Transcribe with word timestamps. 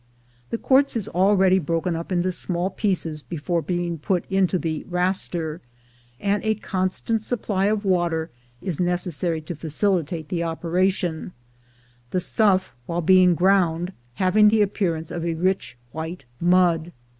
The 0.49 0.57
quartz 0.57 0.95
is 0.95 1.07
already 1.07 1.59
broken 1.59 1.95
up 1.95 2.11
into 2.11 2.31
small 2.31 2.71
pieces 2.71 3.21
before 3.21 3.61
being 3.61 3.99
put 3.99 4.25
into 4.31 4.57
the 4.57 4.83
"raster," 4.89 5.59
and 6.19 6.43
a 6.43 6.55
constant 6.55 7.21
sup 7.21 7.43
ply 7.43 7.65
of 7.65 7.85
water 7.85 8.31
is 8.63 8.79
necessary 8.79 9.41
to 9.41 9.55
facilitate 9.55 10.29
the 10.29 10.41
operation, 10.41 11.33
the 12.09 12.19
stuff, 12.19 12.73
while 12.87 13.01
being 13.01 13.35
ground, 13.35 13.93
having 14.15 14.47
the 14.47 14.63
appearance 14.63 15.11
of 15.11 15.23
a 15.23 15.35
rich 15.35 15.77
white 15.91 16.25
mud. 16.39 16.93